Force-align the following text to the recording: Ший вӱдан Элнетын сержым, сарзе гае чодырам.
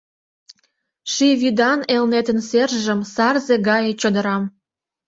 Ший 1.13 1.33
вӱдан 1.41 1.79
Элнетын 1.95 2.39
сержым, 2.49 2.99
сарзе 3.13 3.55
гае 3.67 3.91
чодырам. 4.01 4.43